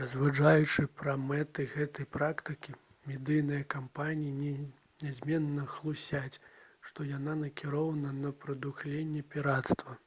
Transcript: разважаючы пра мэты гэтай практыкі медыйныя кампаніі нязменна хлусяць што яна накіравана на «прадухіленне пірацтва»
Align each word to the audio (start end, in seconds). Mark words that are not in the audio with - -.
разважаючы 0.00 0.84
пра 1.02 1.12
мэты 1.26 1.66
гэтай 1.74 2.06
практыкі 2.16 2.74
медыйныя 3.10 3.66
кампаніі 3.76 4.52
нязменна 5.04 5.68
хлусяць 5.76 6.40
што 6.90 7.08
яна 7.12 7.38
накіравана 7.46 8.12
на 8.24 8.36
«прадухіленне 8.44 9.22
пірацтва» 9.38 10.00